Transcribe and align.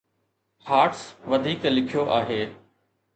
Hertz 0.69 1.01
وڌيڪ 1.29 1.61
لکيو 1.75 2.03
آهي 2.17 2.41